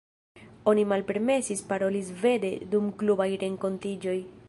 Oni 0.71 0.85
malpermesis 0.93 1.63
paroli 1.73 2.03
svede 2.09 2.53
dum 2.75 2.91
klubaj 3.03 3.33
renkontiĝoj. 3.47 4.21